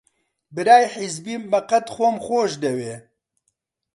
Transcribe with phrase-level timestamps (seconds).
[0.55, 2.95] برای حیزبیم بەقەد خۆم خۆش دەوێ